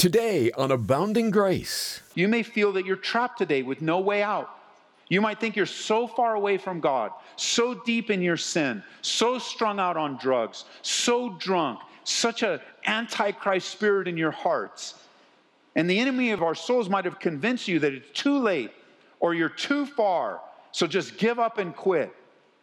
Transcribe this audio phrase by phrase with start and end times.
[0.00, 2.00] Today on Abounding Grace.
[2.14, 4.48] You may feel that you're trapped today with no way out.
[5.08, 9.38] You might think you're so far away from God, so deep in your sin, so
[9.38, 14.94] strung out on drugs, so drunk, such an antichrist spirit in your hearts.
[15.76, 18.72] And the enemy of our souls might have convinced you that it's too late
[19.18, 20.40] or you're too far,
[20.72, 22.10] so just give up and quit.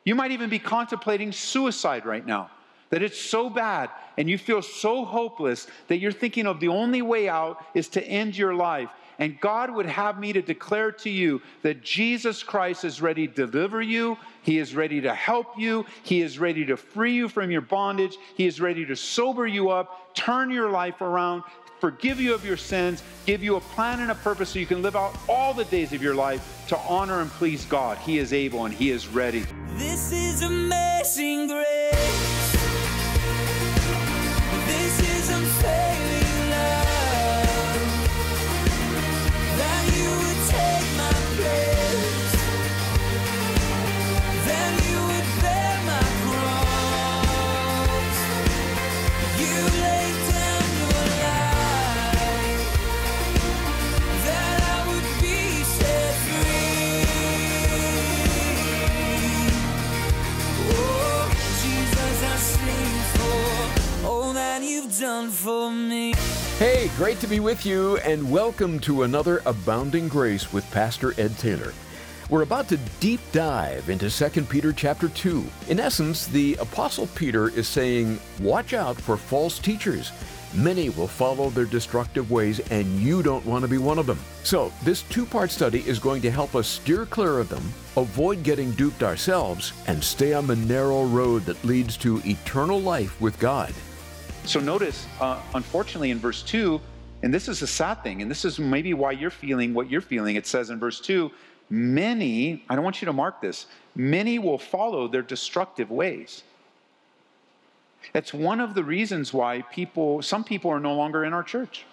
[0.05, 2.49] You might even be contemplating suicide right now
[2.89, 7.01] that it's so bad and you feel so hopeless that you're thinking of the only
[7.01, 8.89] way out is to end your life.
[9.19, 13.47] And God would have me to declare to you that Jesus Christ is ready to
[13.47, 14.17] deliver you.
[14.43, 15.85] He is ready to help you.
[16.03, 18.17] He is ready to free you from your bondage.
[18.35, 21.43] He is ready to sober you up, turn your life around,
[21.79, 24.81] forgive you of your sins, give you a plan and a purpose so you can
[24.81, 27.97] live out all the days of your life to honor and please God.
[27.97, 29.45] He is able and He is ready.
[29.77, 32.36] This is amazing grace.
[66.57, 71.37] Hey, great to be with you, and welcome to another Abounding Grace with Pastor Ed
[71.37, 71.73] Taylor.
[72.29, 75.45] We're about to deep dive into 2 Peter chapter 2.
[75.67, 80.13] In essence, the Apostle Peter is saying, Watch out for false teachers.
[80.53, 84.19] Many will follow their destructive ways, and you don't want to be one of them.
[84.43, 87.63] So, this two part study is going to help us steer clear of them,
[87.97, 93.19] avoid getting duped ourselves, and stay on the narrow road that leads to eternal life
[93.19, 93.73] with God.
[94.47, 96.79] So notice, uh, unfortunately, in verse 2,
[97.21, 99.99] and this is a sad thing, and this is maybe why you're feeling what you're
[99.99, 100.37] feeling.
[100.37, 101.29] It says in verse 2
[101.69, 106.43] many, I don't want you to mark this, many will follow their destructive ways.
[108.13, 111.85] That's one of the reasons why people, some people are no longer in our church,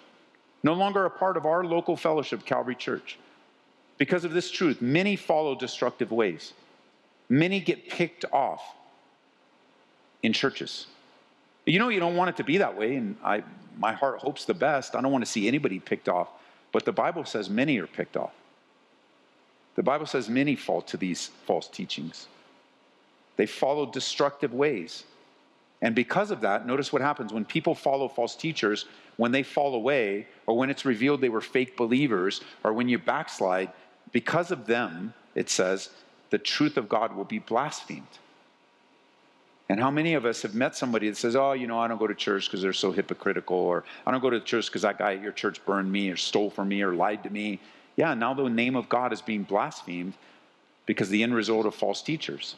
[0.63, 3.19] no longer a part of our local fellowship, Calvary Church.
[3.97, 6.53] Because of this truth, many follow destructive ways.
[7.27, 8.61] Many get picked off
[10.23, 10.87] in churches.
[11.65, 13.43] You know, you don't want it to be that way, and I,
[13.77, 14.95] my heart hopes the best.
[14.95, 16.29] I don't want to see anybody picked off,
[16.71, 18.33] but the Bible says many are picked off.
[19.75, 22.27] The Bible says many fall to these false teachings.
[23.35, 25.03] They follow destructive ways.
[25.81, 28.85] And because of that, notice what happens when people follow false teachers,
[29.17, 32.97] when they fall away, or when it's revealed they were fake believers, or when you
[32.97, 33.71] backslide,
[34.11, 35.89] because of them, it says,
[36.29, 38.07] the truth of God will be blasphemed.
[39.67, 41.97] And how many of us have met somebody that says, Oh, you know, I don't
[41.97, 44.99] go to church because they're so hypocritical, or I don't go to church because that
[44.99, 47.59] guy at your church burned me, or stole from me, or lied to me.
[47.95, 50.13] Yeah, now the name of God is being blasphemed
[50.85, 52.55] because the end result of false teachers.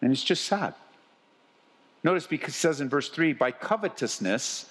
[0.00, 0.74] And it's just sad.
[2.04, 4.66] Notice because it says in verse 3 by covetousness,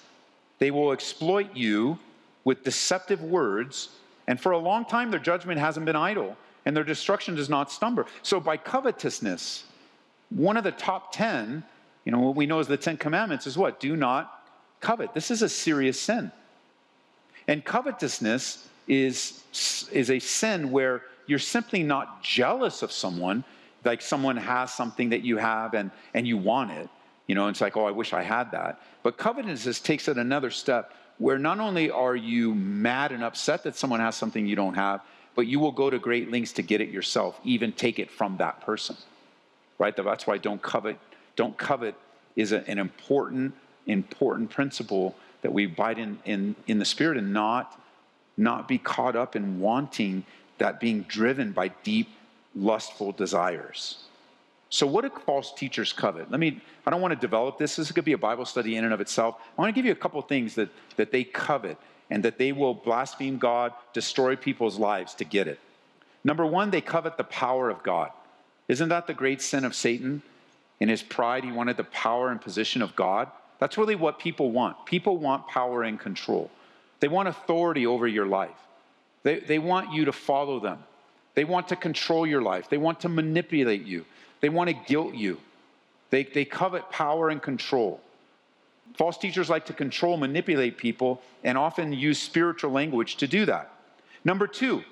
[0.58, 1.98] they will exploit you
[2.44, 3.90] with deceptive words,
[4.26, 7.70] and for a long time their judgment hasn't been idle, and their destruction does not
[7.70, 8.04] stumble.
[8.22, 9.64] So by covetousness,
[10.34, 11.62] one of the top 10,
[12.04, 13.80] you know, what we know as the 10 commandments is what?
[13.80, 14.48] Do not
[14.80, 15.14] covet.
[15.14, 16.32] This is a serious sin.
[17.48, 19.42] And covetousness is,
[19.92, 23.44] is a sin where you're simply not jealous of someone,
[23.84, 26.88] like someone has something that you have and, and you want it.
[27.26, 28.80] You know, it's like, oh, I wish I had that.
[29.02, 33.76] But covetousness takes it another step where not only are you mad and upset that
[33.76, 35.02] someone has something you don't have,
[35.34, 38.36] but you will go to great lengths to get it yourself, even take it from
[38.38, 38.96] that person
[39.78, 39.94] right?
[39.96, 40.98] That's why don't covet.
[41.36, 41.94] Don't covet
[42.36, 43.54] is a, an important,
[43.86, 47.80] important principle that we abide in, in, in the spirit and not,
[48.36, 50.24] not be caught up in wanting
[50.58, 52.08] that being driven by deep,
[52.54, 54.04] lustful desires.
[54.68, 56.30] So, what do false teachers covet?
[56.30, 57.76] Let me, I don't want to develop this.
[57.76, 59.36] This could be a Bible study in and of itself.
[59.38, 61.76] I want to give you a couple things that, that they covet
[62.08, 65.58] and that they will blaspheme God, destroy people's lives to get it.
[66.24, 68.12] Number one, they covet the power of God.
[68.68, 70.22] Isn't that the great sin of Satan?
[70.80, 73.30] In his pride, he wanted the power and position of God.
[73.58, 74.84] That's really what people want.
[74.86, 76.50] People want power and control,
[77.00, 78.50] they want authority over your life.
[79.22, 80.82] They, they want you to follow them.
[81.34, 82.68] They want to control your life.
[82.68, 84.04] They want to manipulate you.
[84.40, 85.38] They want to guilt you.
[86.10, 88.00] They, they covet power and control.
[88.94, 93.72] False teachers like to control, manipulate people, and often use spiritual language to do that.
[94.24, 94.82] Number two,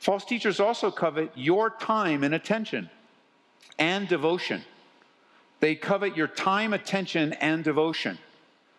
[0.00, 2.88] False teachers also covet your time and attention
[3.78, 4.64] and devotion.
[5.60, 8.18] They covet your time, attention, and devotion.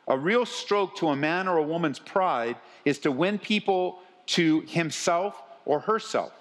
[0.07, 4.61] A real stroke to a man or a woman's pride is to win people to
[4.61, 6.33] himself or herself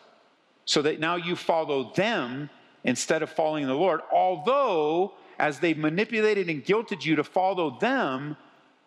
[0.64, 2.48] so that now you follow them
[2.82, 4.00] instead of following the Lord.
[4.10, 8.34] Although, as they've manipulated and guilted you to follow them,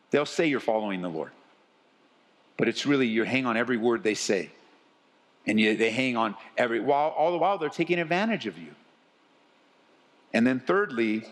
[0.10, 1.32] they'll say you're following the Lord.
[2.58, 4.50] But it's really, you hang on every word they say.
[5.46, 8.74] And you, they hang on every, while, all the while they're taking advantage of you.
[10.34, 11.26] And then thirdly,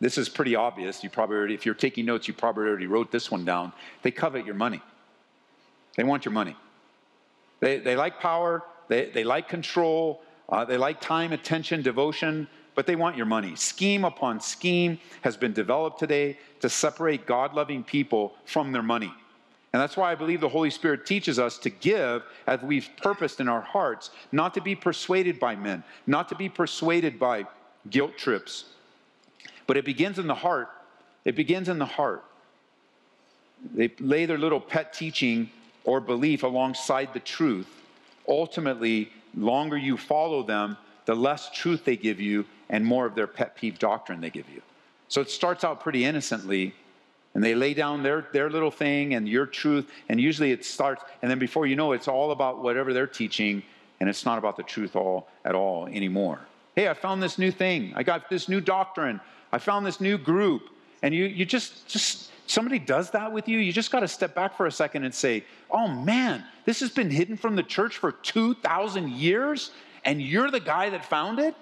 [0.00, 1.02] this is pretty obvious.
[1.02, 3.72] You probably already, if you're taking notes, you probably already wrote this one down.
[4.02, 4.80] They covet your money.
[5.96, 6.56] They want your money.
[7.60, 12.86] They, they like power, they, they like control, uh, they like time, attention, devotion, but
[12.86, 13.56] they want your money.
[13.56, 19.12] Scheme upon scheme has been developed today to separate God loving people from their money.
[19.72, 23.40] And that's why I believe the Holy Spirit teaches us to give as we've purposed
[23.40, 27.46] in our hearts, not to be persuaded by men, not to be persuaded by
[27.90, 28.66] guilt trips.
[29.66, 30.70] But it begins in the heart.
[31.24, 32.24] It begins in the heart.
[33.74, 35.50] They lay their little pet teaching
[35.84, 37.68] or belief alongside the truth.
[38.28, 43.26] Ultimately, longer you follow them, the less truth they give you and more of their
[43.26, 44.62] pet peeve doctrine they give you.
[45.08, 46.74] So it starts out pretty innocently,
[47.36, 51.04] and they lay down their, their little thing and your truth, and usually it starts,
[51.20, 53.62] and then before you know it, it's all about whatever they're teaching,
[54.00, 56.40] and it's not about the truth all at all anymore.
[56.74, 57.92] Hey, I found this new thing.
[57.94, 59.20] I got this new doctrine.
[59.52, 60.70] I found this new group.
[61.02, 64.34] And you, you just, just, somebody does that with you, you just got to step
[64.34, 67.98] back for a second and say, oh man, this has been hidden from the church
[67.98, 69.72] for 2,000 years,
[70.06, 71.54] and you're the guy that found it?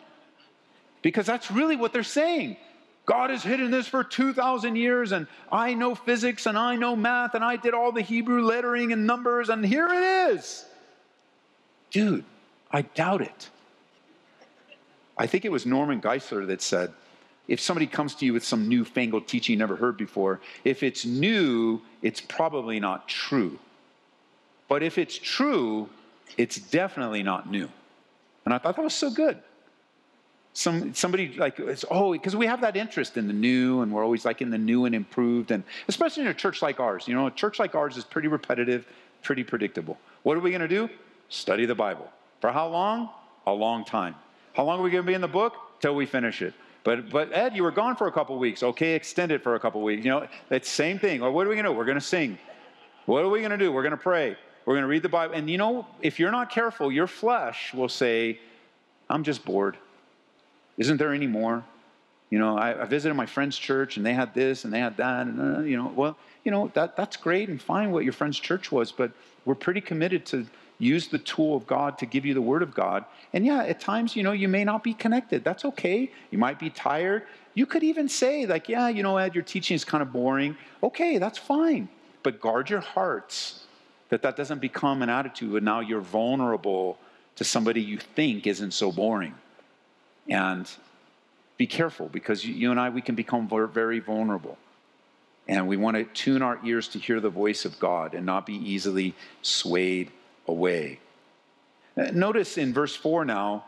[1.03, 2.59] Because that's really what they're saying.
[3.07, 7.35] God has hidden this for 2,000 years, and I know physics, and I know math,
[7.35, 10.65] and I did all the Hebrew lettering and numbers, and here it is.
[11.91, 12.25] Dude,
[12.71, 13.51] I doubt it.
[15.19, 16.93] I think it was Norman Geisler that said,
[17.47, 21.05] if somebody comes to you with some newfangled teaching you never heard before, if it's
[21.05, 23.59] new, it's probably not true.
[24.67, 25.91] But if it's true,
[26.39, 27.69] it's definitely not new.
[28.47, 29.39] And I thought that was so good.
[30.57, 34.05] Some, somebody like, it's, oh, because we have that interest in the new and we're
[34.05, 35.51] always like in the new and improved.
[35.51, 38.29] And especially in a church like ours, you know, a church like ours is pretty
[38.29, 38.87] repetitive,
[39.23, 39.99] pretty predictable.
[40.23, 40.89] What are we going to do?
[41.29, 42.09] Study the Bible.
[42.41, 43.11] For how long?
[43.49, 44.15] A long time.
[44.53, 45.55] How long are we going to be in the book?
[45.81, 46.55] Till we finish it.
[46.85, 48.63] But, but Ed, you were gone for a couple weeks.
[48.63, 50.05] Okay, extend it for a couple weeks.
[50.05, 51.21] You know, it's same thing.
[51.21, 51.77] Well, what are we going to do?
[51.77, 52.39] We're going to sing.
[53.07, 53.73] What are we going to do?
[53.73, 54.37] We're going to pray.
[54.65, 55.35] We're going to read the Bible.
[55.35, 58.39] And you know, if you're not careful, your flesh will say,
[59.11, 59.77] I'm just bored.
[60.79, 61.65] Isn't there any more?
[62.31, 64.97] You know, I, I visited my friend's church and they had this and they had
[64.97, 65.27] that.
[65.27, 68.41] And, uh, you know, well, you know, that, that's great and fine what your friend's
[68.41, 69.13] church was, but
[69.45, 70.47] we're pretty committed to
[70.79, 73.05] use the tool of God to give you the word of God.
[73.33, 75.45] And yeah, at times, you know, you may not be connected.
[75.45, 76.11] That's okay.
[76.31, 77.23] You might be tired.
[77.55, 80.57] You could even say, like, yeah, you know, Ed, your teaching is kind of boring.
[80.83, 81.89] Okay, that's fine.
[82.23, 83.65] But guard your hearts
[84.09, 86.99] that that doesn't become an attitude and now you're vulnerable
[87.37, 89.35] to somebody you think isn't so boring.
[90.29, 90.71] And
[91.57, 94.59] be careful because you, and I, we can become very vulnerable.
[95.47, 98.47] And we want to tune our ears to hear the voice of God and not
[98.47, 100.11] be easily swayed
[100.49, 101.01] away.
[101.97, 103.65] Uh, notice in verse 4 now,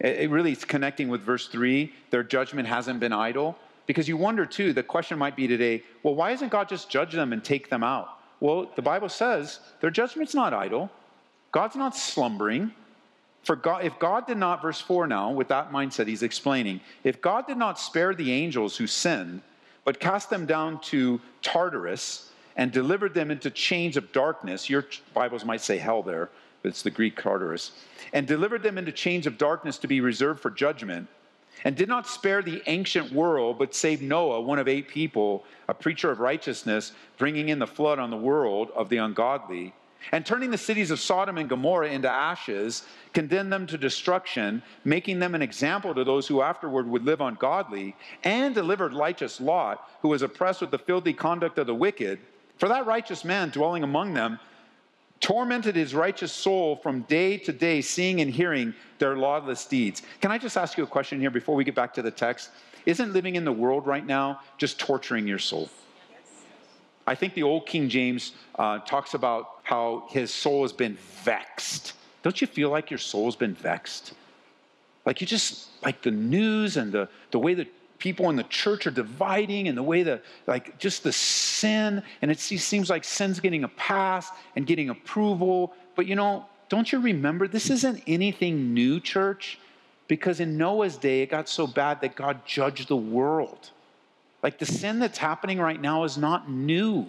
[0.00, 3.56] it really is connecting with verse 3 their judgment hasn't been idle.
[3.86, 7.12] Because you wonder too, the question might be today, well, why doesn't God just judge
[7.12, 8.08] them and take them out?
[8.38, 10.90] Well, the Bible says their judgment's not idle.
[11.52, 12.72] God's not slumbering.
[13.42, 17.20] For God, if God did not, verse 4 now, with that mindset, he's explaining, if
[17.20, 19.40] God did not spare the angels who sinned,
[19.84, 24.68] but cast them down to Tartarus, and delivered them into chains of darkness.
[24.68, 26.28] Your Bibles might say hell there,
[26.62, 27.72] but it's the Greek Tartarus.
[28.12, 31.08] And delivered them into chains of darkness to be reserved for judgment.
[31.64, 35.74] And did not spare the ancient world, but saved Noah, one of eight people, a
[35.74, 39.72] preacher of righteousness, bringing in the flood on the world of the ungodly.
[40.12, 45.18] And turning the cities of Sodom and Gomorrah into ashes, condemned them to destruction, making
[45.18, 50.08] them an example to those who afterward would live ungodly, and delivered righteous Lot, who
[50.08, 52.18] was oppressed with the filthy conduct of the wicked
[52.58, 54.38] for that righteous man dwelling among them
[55.20, 60.02] tormented his righteous soul from day to day, seeing and hearing their lawless deeds.
[60.20, 62.50] Can I just ask you a question here before we get back to the text?
[62.86, 65.68] Isn't living in the world right now just torturing your soul?
[67.10, 71.94] I think the old King James uh, talks about how his soul has been vexed.
[72.22, 74.12] Don't you feel like your soul's been vexed?
[75.04, 77.66] Like you just, like the news and the, the way that
[77.98, 82.30] people in the church are dividing and the way that, like, just the sin, and
[82.30, 85.74] it seems like sin's getting a pass and getting approval.
[85.96, 89.58] But you know, don't you remember, this isn't anything new, church,
[90.06, 93.70] because in Noah's day, it got so bad that God judged the world.
[94.42, 97.06] Like the sin that's happening right now is not new.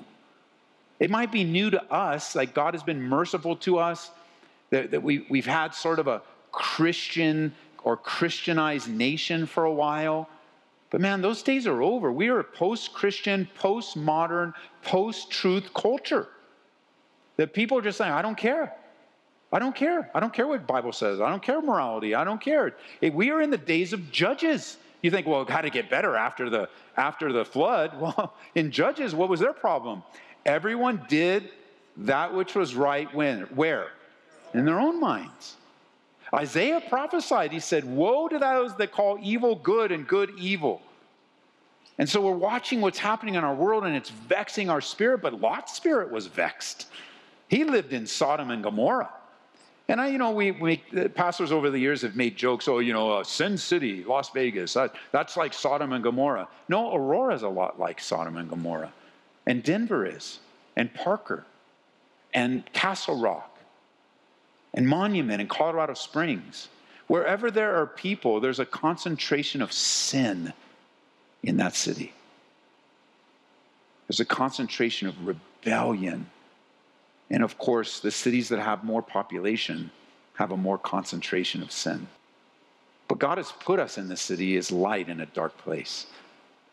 [1.00, 4.12] It might be new to us, like God has been merciful to us,
[4.70, 6.22] that, that we, we've had sort of a
[6.52, 10.30] Christian or Christianized nation for a while.
[10.92, 12.12] But man, those days are over.
[12.12, 16.28] We are a post Christian, post modern, post truth culture.
[17.38, 18.76] That people are just saying, I don't care.
[19.54, 20.10] I don't care.
[20.14, 21.20] I don't care what Bible says.
[21.20, 22.14] I don't care morality.
[22.14, 22.76] I don't care.
[23.02, 24.78] We are in the days of judges.
[25.02, 27.92] You think, well, got to get better after the after the flood.
[28.00, 30.04] Well, in Judges, what was their problem?
[30.46, 31.50] Everyone did
[31.98, 33.90] that which was right when where?
[34.54, 35.56] In their own minds.
[36.34, 40.82] Isaiah prophesied, he said, Woe to those that call evil good and good evil.
[41.98, 45.40] And so we're watching what's happening in our world and it's vexing our spirit, but
[45.40, 46.88] Lot's spirit was vexed.
[47.48, 49.12] He lived in Sodom and Gomorrah.
[49.92, 50.78] And I, you know, we,
[51.16, 52.70] pastors over the years have made jokes.
[52.70, 56.48] Oh, you know, uh, Sin City, Las Vegas, that, that's like Sodom and Gomorrah.
[56.70, 58.94] No, Aurora is a lot like Sodom and Gomorrah,
[59.46, 60.40] and Denver is,
[60.78, 61.46] and Parker,
[62.34, 63.60] and Castle Rock,
[64.74, 66.70] and Monument, and Colorado Springs.
[67.08, 70.54] Wherever there are people, there's a concentration of sin
[71.44, 72.14] in that city.
[74.08, 76.30] There's a concentration of rebellion
[77.32, 79.90] and of course, the cities that have more population
[80.34, 82.08] have a more concentration of sin.
[83.08, 86.08] But God has put us in this city as light in a dark place.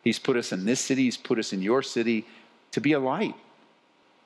[0.03, 2.27] He's put us in this city, He's put us in your city
[2.73, 3.37] to be a light,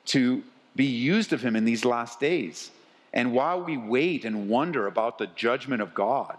[0.05, 0.43] to
[0.75, 2.71] be used of Him in these last days.
[3.13, 6.37] And while we wait and wonder about the judgment of God,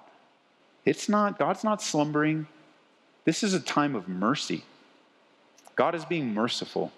[0.84, 2.48] it's not, God's not slumbering.
[3.24, 4.64] This is a time of mercy.
[5.76, 6.92] God is being merciful.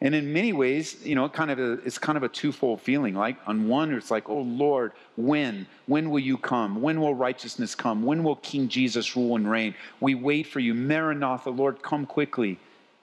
[0.00, 3.14] And in many ways, you know, kind of a, it's kind of a twofold feeling.
[3.14, 5.66] Like on one, it's like, oh Lord, when?
[5.86, 6.82] When will you come?
[6.82, 8.02] When will righteousness come?
[8.02, 9.74] When will King Jesus rule and reign?
[10.00, 10.74] We wait for you.
[10.74, 12.58] Maranatha, Lord, come quickly.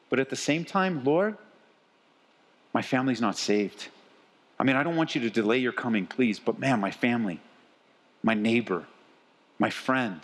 [0.09, 1.35] But at the same time, Lord,
[2.73, 3.87] my family's not saved.
[4.59, 7.39] I mean, I don't want you to delay your coming, please, but man, my family,
[8.21, 8.85] my neighbor,
[9.57, 10.21] my friend,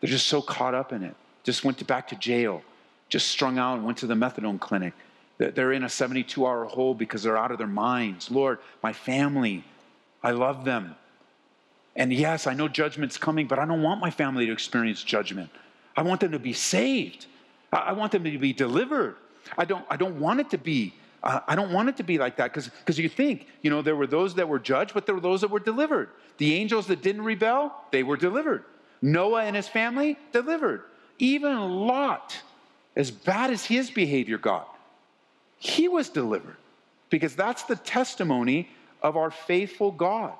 [0.00, 1.16] they're just so caught up in it.
[1.42, 2.62] Just went to, back to jail,
[3.08, 4.94] just strung out and went to the methadone clinic
[5.38, 8.30] they're in a 72 hour hole because they're out of their minds.
[8.30, 9.64] Lord, my family,
[10.22, 10.94] I love them.
[11.96, 15.50] And yes, I know judgment's coming, but I don't want my family to experience judgment.
[15.96, 17.26] I want them to be saved.
[17.72, 19.16] I want them to be delivered.
[19.58, 20.94] I don't, I don't want it to be.
[21.22, 23.96] Uh, I don't want it to be like that because you think, you know, there
[23.96, 26.10] were those that were judged, but there were those that were delivered.
[26.36, 28.64] The angels that didn't rebel, they were delivered.
[29.00, 30.82] Noah and his family, delivered.
[31.18, 32.40] Even Lot,
[32.94, 34.73] as bad as his behavior got,
[35.64, 36.56] he was delivered
[37.08, 38.68] because that's the testimony
[39.02, 40.34] of our faithful God.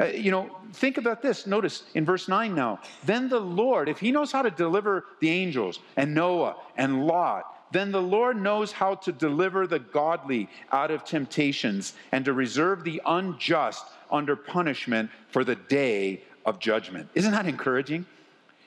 [0.00, 1.46] Uh, you know, think about this.
[1.46, 2.80] Notice in verse 9 now.
[3.04, 7.44] Then the Lord, if he knows how to deliver the angels and Noah and Lot,
[7.70, 12.82] then the Lord knows how to deliver the godly out of temptations and to reserve
[12.82, 17.08] the unjust under punishment for the day of judgment.
[17.14, 18.04] Isn't that encouraging?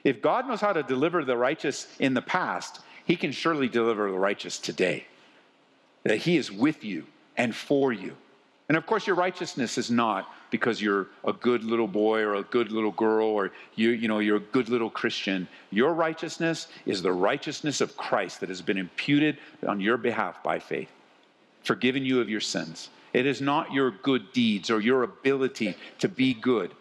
[0.06, 4.10] If God knows how to deliver the righteous in the past, he can surely deliver
[4.10, 5.06] the righteous today
[6.08, 8.16] that He is with you and for you.
[8.70, 12.44] And of course, your righteousness is not because you're a good little boy or a
[12.44, 15.48] good little girl or you, you know, you're a good little Christian.
[15.70, 19.38] Your righteousness is the righteousness of Christ that has been imputed
[19.68, 20.90] on your behalf by faith,
[21.64, 22.90] forgiving you of your sins.
[23.12, 26.72] It is not your good deeds or your ability to be good.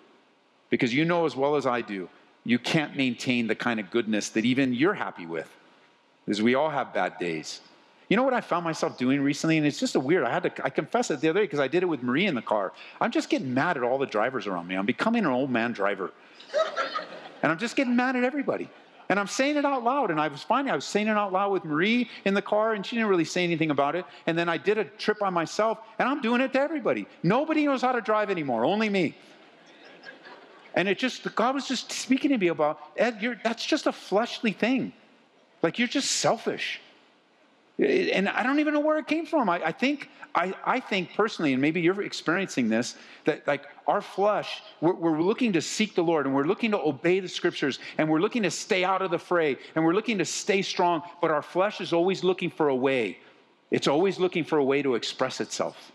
[0.71, 2.09] Because you know as well as I do,
[2.45, 5.51] you can't maintain the kind of goodness that even you're happy with.
[6.25, 7.61] Because we all have bad days.
[8.09, 9.59] You know what I found myself doing recently?
[9.59, 11.59] And it's just a weird, I had to, I confess it the other day because
[11.59, 12.73] I did it with Marie in the car.
[13.01, 14.77] I'm just getting mad at all the drivers around me.
[14.77, 16.13] I'm becoming an old man driver.
[17.43, 18.71] and I'm just getting mad at everybody.
[19.09, 20.11] And I'm saying it out loud.
[20.11, 22.75] And I was finding I was saying it out loud with Marie in the car,
[22.75, 24.05] and she didn't really say anything about it.
[24.27, 27.07] And then I did a trip by myself, and I'm doing it to everybody.
[27.23, 29.17] Nobody knows how to drive anymore, only me.
[30.75, 34.53] And it just, God was just speaking to me about, Ed, that's just a fleshly
[34.53, 34.93] thing.
[35.63, 36.81] Like, you're just selfish.
[37.79, 39.51] And I don't even know where it came from.
[39.51, 44.01] I, I, think, I, I think personally, and maybe you're experiencing this, that like our
[44.01, 47.79] flesh, we're, we're looking to seek the Lord and we're looking to obey the scriptures
[47.99, 51.03] and we're looking to stay out of the fray and we're looking to stay strong,
[51.21, 53.19] but our flesh is always looking for a way.
[53.71, 55.93] It's always looking for a way to express itself.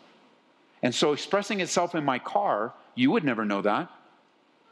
[0.84, 3.90] And so, expressing itself in my car, you would never know that.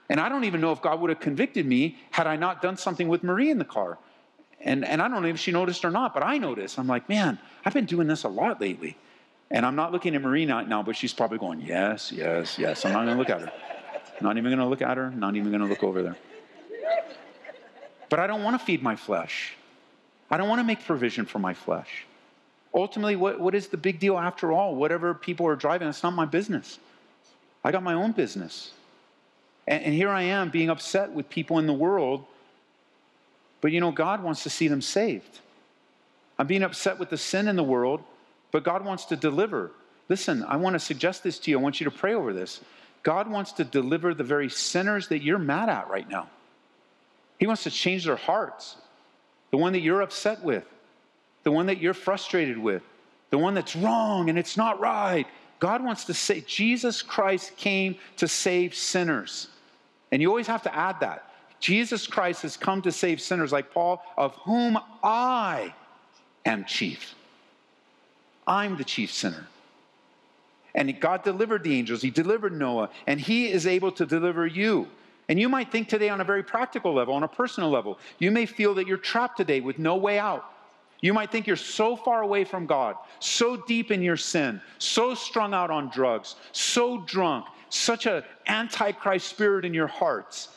[0.10, 2.78] And I don't even know if God would have convicted me had I not done
[2.78, 4.00] something with Marie in the car.
[4.62, 6.78] And, and I don't know if she noticed or not, but I noticed.
[6.80, 8.98] I'm like, man, I've been doing this a lot lately.
[9.52, 12.86] And I'm not looking at Marina now, but she's probably going, yes, yes, yes.
[12.86, 13.52] I'm not going to look at her.
[14.22, 15.12] Not even going to look at her.
[15.12, 16.18] Not even going to look over there.
[18.10, 19.54] But I don't want to feed my flesh.
[20.30, 22.06] I don't want to make provision for my flesh.
[22.74, 24.76] Ultimately, what, what is the big deal after all?
[24.76, 26.80] Whatever people are driving, it's not my business.
[27.64, 28.74] I got my own business.
[29.68, 32.26] And, and here I am being upset with people in the world,
[33.62, 35.40] but you know, God wants to see them saved.
[36.38, 38.02] I'm being upset with the sin in the world,
[38.52, 39.72] but God wants to deliver.
[40.08, 41.60] Listen, I want to suggest this to you.
[41.60, 42.62] I want you to pray over this.
[43.04, 46.30] God wants to deliver the very sinners that you're mad at right now.
[47.38, 48.76] He wants to change their hearts.
[49.52, 50.66] The one that you're upset with,
[51.44, 52.84] the one that you're frustrated with,
[53.30, 55.26] the one that's wrong and it's not right.
[55.60, 59.48] God wants to say, Jesus Christ came to save sinners.
[60.12, 61.29] And you always have to add that.
[61.60, 65.74] Jesus Christ has come to save sinners like Paul, of whom I
[66.46, 67.16] am chief.
[68.48, 69.48] I'm the chief sinner.
[70.74, 74.88] And God delivered the angels, He delivered Noah, and He is able to deliver you.
[75.28, 78.32] And you might think today on a very practical level, on a personal level, you
[78.32, 80.46] may feel that you're trapped today with no way out.
[81.02, 85.14] You might think you're so far away from God, so deep in your sin, so
[85.14, 90.50] strung out on drugs, so drunk, such an antichrist spirit in your hearts.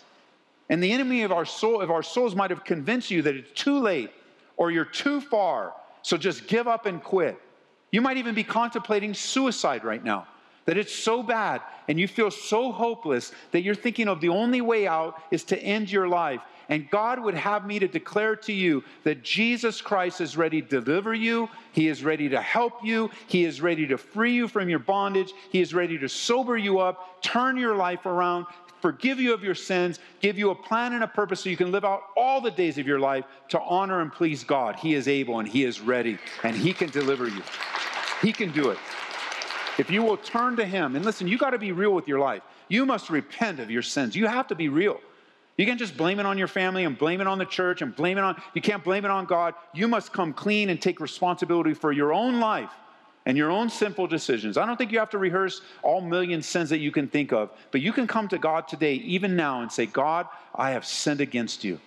[0.68, 3.60] And the enemy of our soul, of our souls might have convinced you that it's
[3.60, 4.10] too late
[4.56, 7.38] or you're too far, so just give up and quit.
[7.90, 10.26] You might even be contemplating suicide right now.
[10.64, 14.60] That it's so bad and you feel so hopeless that you're thinking of the only
[14.60, 16.40] way out is to end your life.
[16.68, 20.80] And God would have me to declare to you that Jesus Christ is ready to
[20.80, 21.48] deliver you.
[21.72, 23.10] He is ready to help you.
[23.26, 25.32] He is ready to free you from your bondage.
[25.50, 28.46] He is ready to sober you up, turn your life around,
[28.82, 31.72] forgive you of your sins, give you a plan and a purpose so you can
[31.72, 34.76] live out all the days of your life to honor and please God.
[34.76, 37.42] He is able and He is ready and He can deliver you.
[38.20, 38.78] He can do it.
[39.78, 42.18] If you will turn to Him, and listen, you got to be real with your
[42.18, 42.42] life.
[42.68, 44.14] You must repent of your sins.
[44.14, 45.00] You have to be real.
[45.56, 47.94] You can't just blame it on your family and blame it on the church and
[47.94, 49.54] blame it on, you can't blame it on God.
[49.72, 52.70] You must come clean and take responsibility for your own life
[53.24, 54.56] and your own simple decisions.
[54.56, 57.50] I don't think you have to rehearse all million sins that you can think of,
[57.70, 61.20] but you can come to God today, even now, and say, God, I have sinned
[61.20, 61.80] against you,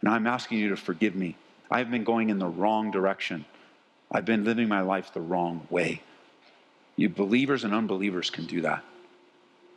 [0.00, 1.36] and I'm asking you to forgive me.
[1.70, 3.44] I have been going in the wrong direction.
[4.10, 6.02] I've been living my life the wrong way.
[6.96, 8.84] You believers and unbelievers can do that.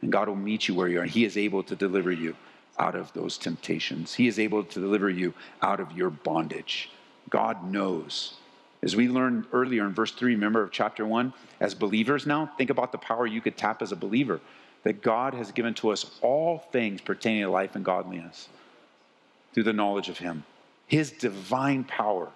[0.02, 1.06] And God will meet you where you are.
[1.06, 2.36] He is able to deliver you
[2.78, 4.14] out of those temptations.
[4.14, 6.90] He is able to deliver you out of your bondage.
[7.30, 8.34] God knows.
[8.86, 12.70] As we learned earlier in verse 3, remember of chapter 1, as believers now, think
[12.70, 14.40] about the power you could tap as a believer.
[14.84, 18.48] That God has given to us all things pertaining to life and godliness
[19.52, 20.44] through the knowledge of Him.
[20.86, 22.30] His divine power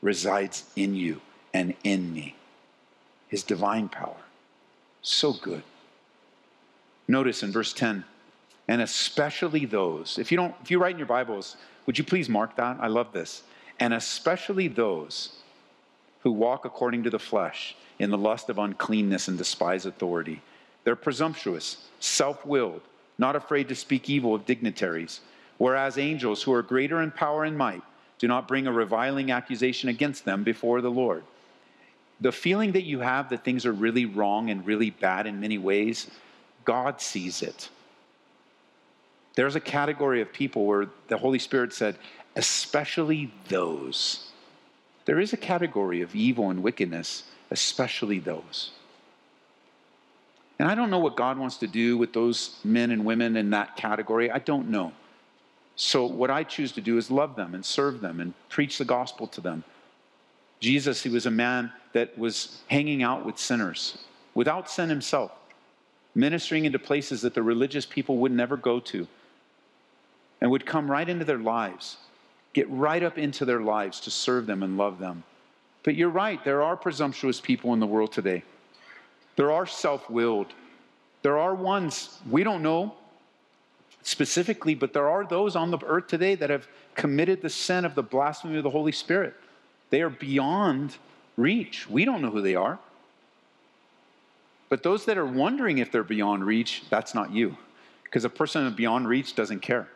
[0.00, 1.20] resides in you
[1.52, 2.36] and in me.
[3.26, 4.22] His divine power.
[5.02, 5.64] So good.
[7.08, 8.04] Notice in verse 10,
[8.68, 11.56] and especially those, if you don't, if you write in your Bibles,
[11.86, 12.76] would you please mark that?
[12.80, 13.42] I love this.
[13.80, 15.32] And especially those
[16.22, 20.40] who walk according to the flesh in the lust of uncleanness and despise authority.
[20.84, 22.82] They're presumptuous, self willed,
[23.18, 25.20] not afraid to speak evil of dignitaries,
[25.58, 27.82] whereas angels who are greater in power and might
[28.18, 31.24] do not bring a reviling accusation against them before the Lord
[32.20, 35.58] the feeling that you have that things are really wrong and really bad in many
[35.58, 36.10] ways,
[36.64, 37.68] God sees it.
[39.34, 41.96] There's a category of people where the Holy Spirit said,
[42.34, 44.27] especially those.
[45.08, 48.72] There is a category of evil and wickedness, especially those.
[50.58, 53.48] And I don't know what God wants to do with those men and women in
[53.50, 54.30] that category.
[54.30, 54.92] I don't know.
[55.76, 58.84] So, what I choose to do is love them and serve them and preach the
[58.84, 59.64] gospel to them.
[60.60, 63.96] Jesus, he was a man that was hanging out with sinners
[64.34, 65.32] without sin himself,
[66.14, 69.08] ministering into places that the religious people would never go to,
[70.42, 71.96] and would come right into their lives,
[72.58, 75.22] get right up into their lives to serve them and love them.
[75.84, 78.42] But you're right, there are presumptuous people in the world today.
[79.36, 80.48] There are self willed.
[81.22, 82.94] There are ones we don't know
[84.02, 86.66] specifically, but there are those on the earth today that have
[86.96, 89.34] committed the sin of the blasphemy of the Holy Spirit.
[89.90, 90.96] They are beyond
[91.36, 91.88] reach.
[91.88, 92.80] We don't know who they are.
[94.68, 97.56] But those that are wondering if they're beyond reach, that's not you.
[98.02, 99.88] Because a person beyond reach doesn't care,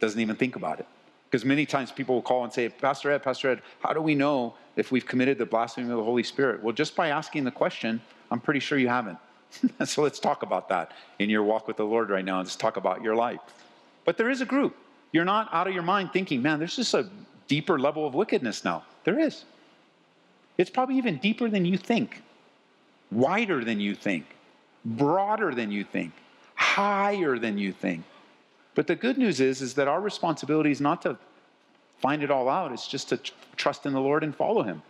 [0.00, 0.86] doesn't even think about it.
[1.30, 4.16] Because many times people will call and say, Pastor Ed, Pastor Ed, how do we
[4.16, 6.60] know if we've committed the blasphemy of the Holy Spirit?
[6.60, 8.00] Well, just by asking the question,
[8.32, 9.18] I'm pretty sure you haven't.
[9.84, 12.76] so let's talk about that in your walk with the Lord right now let's talk
[12.76, 13.40] about your life.
[14.04, 14.76] But there is a group.
[15.12, 17.08] You're not out of your mind thinking, man, there's just a
[17.46, 18.84] deeper level of wickedness now.
[19.04, 19.44] There is.
[20.58, 22.22] It's probably even deeper than you think,
[23.10, 24.26] wider than you think,
[24.84, 26.12] broader than you think,
[26.54, 28.04] higher than you think.
[28.74, 31.18] But the good news is, is that our responsibility is not to
[32.00, 32.72] find it all out.
[32.72, 34.82] It's just to tr- trust in the Lord and follow Him.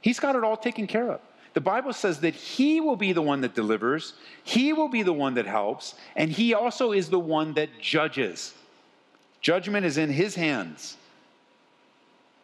[0.00, 1.20] He's got it all taken care of.
[1.54, 5.12] The Bible says that He will be the one that delivers, He will be the
[5.12, 8.54] one that helps, and He also is the one that judges.
[9.40, 10.96] Judgment is in His hands.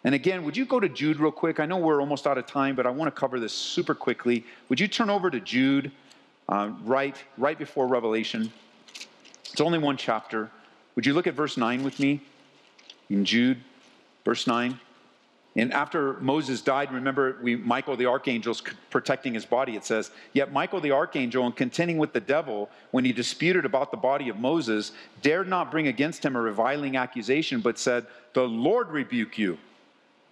[0.04, 1.58] And again, would you go to Jude real quick?
[1.58, 4.44] I know we're almost out of time, but I want to cover this super quickly.
[4.68, 5.90] Would you turn over to Jude
[6.48, 8.52] uh, right, right before Revelation?
[9.58, 10.48] It's only one chapter.
[10.94, 12.20] Would you look at verse 9 with me?
[13.10, 13.58] In Jude,
[14.24, 14.78] verse 9.
[15.56, 19.74] And after Moses died, remember we, Michael the archangel's protecting his body.
[19.74, 23.90] It says, Yet Michael the archangel, in contending with the devil, when he disputed about
[23.90, 24.92] the body of Moses,
[25.22, 29.58] dared not bring against him a reviling accusation, but said, The Lord rebuke you.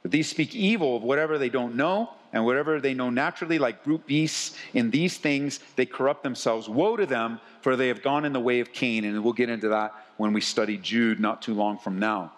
[0.02, 3.84] But these speak evil of whatever they don't know, and whatever they know naturally, like
[3.84, 4.56] brute beasts.
[4.74, 6.68] In these things they corrupt themselves.
[6.68, 9.04] Woe to them, for they have gone in the way of Cain.
[9.04, 12.32] And we'll get into that when we study Jude not too long from now.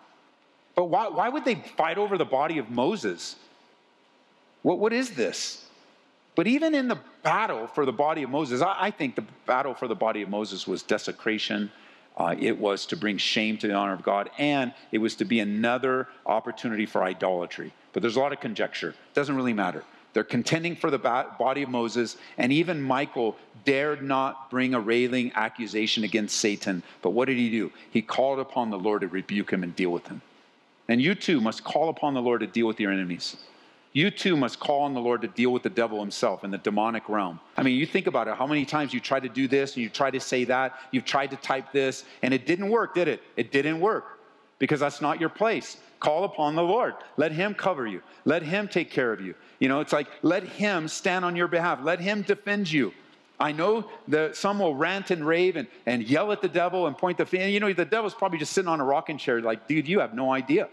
[0.75, 3.37] But why, why would they fight over the body of Moses?
[4.63, 5.65] What, what is this?
[6.35, 9.75] But even in the battle for the body of Moses, I, I think the battle
[9.75, 11.73] for the body of Moses was desecration.
[12.19, 15.25] Uh, it was to bring shame to the honor of God, and it was to
[15.25, 17.73] be another opportunity for idolatry.
[17.93, 18.91] But there's a lot of conjecture.
[18.91, 19.85] It doesn't really matter.
[20.15, 25.31] They're contending for the body of Moses, and even Michael dared not bring a railing
[25.37, 26.83] accusation against Satan.
[27.03, 27.71] But what did he do?
[27.91, 30.21] He called upon the Lord to rebuke him and deal with him.
[30.89, 33.37] And you too must call upon the Lord to deal with your enemies.
[33.93, 36.59] You too must call on the Lord to deal with the devil himself in the
[36.59, 37.41] demonic realm.
[37.57, 39.83] I mean, you think about it how many times you tried to do this and
[39.83, 43.09] you tried to say that, you've tried to type this, and it didn't work, did
[43.09, 43.23] it?
[43.37, 44.21] It didn't work
[44.59, 45.79] because that's not your place.
[46.01, 46.95] Call upon the Lord.
[47.17, 49.35] Let Him cover you, let Him take care of you.
[49.59, 52.93] You know, it's like let Him stand on your behalf, let Him defend you.
[53.41, 56.99] I know that some will rant and rave and, and yell at the devil and
[56.99, 57.49] point the finger.
[57.49, 60.13] You know, the devil's probably just sitting on a rocking chair, like, dude, you have
[60.13, 60.69] no idea.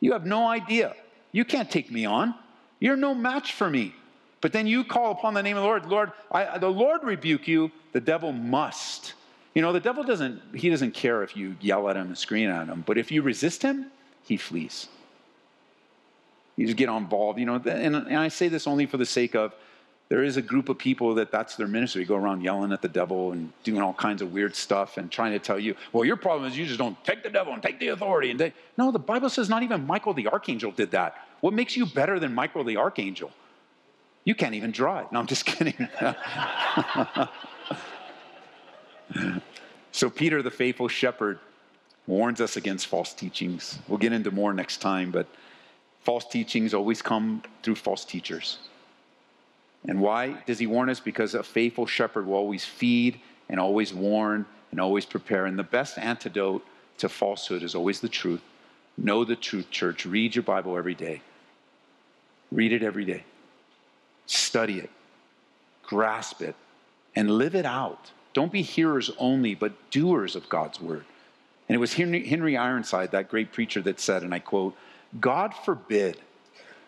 [0.00, 0.94] You have no idea.
[1.34, 2.32] You can't take me on.
[2.78, 3.92] You're no match for me.
[4.40, 5.86] But then you call upon the name of the Lord.
[5.86, 7.72] Lord, I, the Lord rebuke you.
[7.90, 9.14] The devil must.
[9.52, 12.50] You know, the devil doesn't, he doesn't care if you yell at him and scream
[12.50, 12.84] at him.
[12.86, 13.86] But if you resist him,
[14.22, 14.86] he flees.
[16.54, 17.56] You just get involved, you know.
[17.56, 19.56] And, and I say this only for the sake of
[20.08, 22.04] there is a group of people that that's their ministry.
[22.04, 25.32] Go around yelling at the devil and doing all kinds of weird stuff and trying
[25.32, 27.80] to tell you, well, your problem is you just don't take the devil and take
[27.80, 28.30] the authority.
[28.30, 31.26] And no, the Bible says not even Michael the archangel did that.
[31.40, 33.30] What makes you better than Michael the archangel?
[34.24, 35.10] You can't even drive.
[35.10, 35.88] No, I'm just kidding.
[39.92, 41.38] so Peter, the faithful shepherd,
[42.06, 43.78] warns us against false teachings.
[43.88, 45.26] We'll get into more next time, but
[46.00, 48.58] false teachings always come through false teachers.
[49.86, 51.00] And why does he warn us?
[51.00, 55.46] Because a faithful shepherd will always feed and always warn and always prepare.
[55.46, 56.64] And the best antidote
[56.98, 58.40] to falsehood is always the truth.
[58.96, 60.06] Know the truth, church.
[60.06, 61.20] Read your Bible every day.
[62.50, 63.24] Read it every day.
[64.26, 64.90] Study it.
[65.82, 66.54] Grasp it.
[67.16, 68.10] And live it out.
[68.32, 71.04] Don't be hearers only, but doers of God's word.
[71.68, 74.76] And it was Henry, Ironside, that great preacher, that said, and I quote,
[75.20, 76.18] God forbid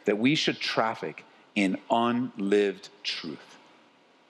[0.04, 1.24] that we should traffic
[1.56, 3.56] in unlived truth.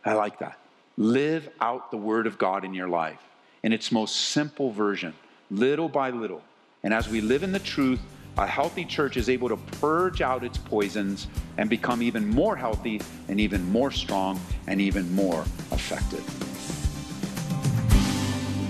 [0.05, 0.59] I like that.
[0.97, 3.21] Live out the Word of God in your life
[3.63, 5.13] in its most simple version,
[5.51, 6.43] little by little.
[6.85, 8.01] And as we live in the truth,
[8.39, 11.27] a healthy church is able to purge out its poisons
[11.59, 15.41] and become even more healthy and even more strong and even more
[15.73, 16.76] effective.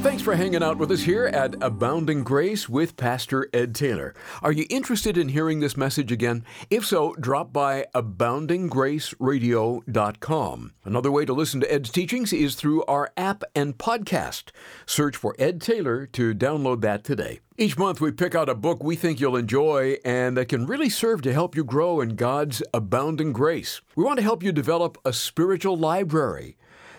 [0.06, 4.14] Thanks for hanging out with us here at Abounding Grace with Pastor Ed Taylor.
[4.40, 6.44] Are you interested in hearing this message again?
[6.70, 10.72] If so, drop by aboundinggraceradio.com.
[10.84, 14.52] Another way to listen to Ed's teachings is through our app and podcast.
[14.86, 17.40] Search for Ed Taylor to download that today.
[17.58, 20.88] Each month, we pick out a book we think you'll enjoy and that can really
[20.88, 23.80] serve to help you grow in God's abounding grace.
[23.96, 26.56] We want to help you develop a spiritual library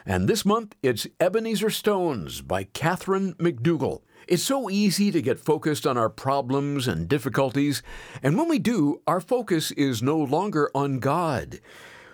[0.09, 4.03] and this month, it's Ebenezer Stones by Catherine McDougall.
[4.25, 7.83] It's so easy to get focused on our problems and difficulties,
[8.23, 11.59] and when we do, our focus is no longer on God.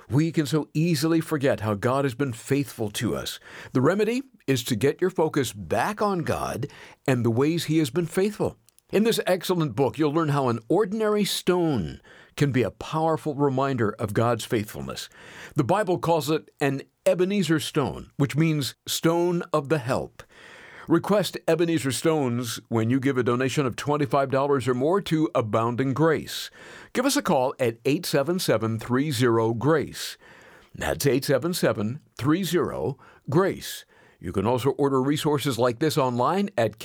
[0.09, 3.39] We can so easily forget how God has been faithful to us.
[3.73, 6.65] The remedy is to get your focus back on God
[7.07, 8.57] and the ways He has been faithful.
[8.93, 11.99] In this excellent book, you'll learn how an ordinary stone
[12.35, 15.09] can be a powerful reminder of God's faithfulness.
[15.55, 20.21] The Bible calls it an Ebenezer stone, which means stone of the help.
[20.87, 26.51] Request Ebenezer stones when you give a donation of $25 or more to Abounding Grace.
[26.93, 30.17] Give us a call at 877 30 GRACE.
[30.75, 32.95] That's 877 30
[33.27, 33.85] GRACE.
[34.19, 36.77] You can also order resources like this online at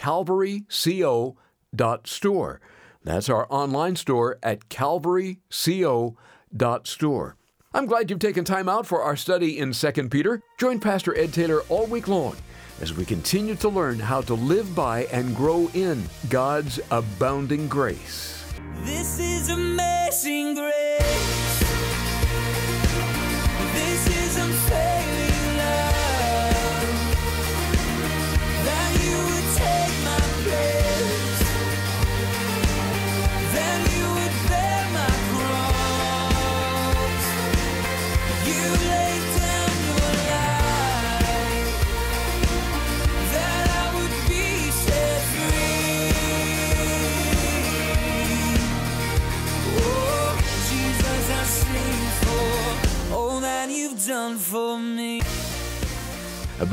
[1.77, 2.61] calvaryco.store.
[3.05, 7.37] That's our online store at calvaryco.store.
[7.75, 10.43] I'm glad you've taken time out for our study in 2 Peter.
[10.59, 12.37] Join Pastor Ed Taylor all week long
[12.81, 18.45] as we continue to learn how to live by and grow in God's abounding grace.
[18.85, 21.48] This is amazing grace.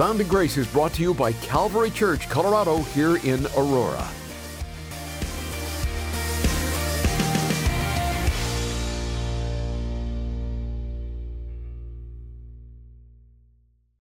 [0.05, 4.07] Abounding Grace is brought to you by Calvary Church, Colorado, here in Aurora.